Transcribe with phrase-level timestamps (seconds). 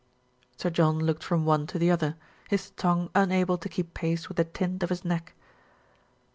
[0.57, 2.15] Sir John looked from one to the other,
[2.49, 5.35] his tongue unable to keep pace with the tint of his neck.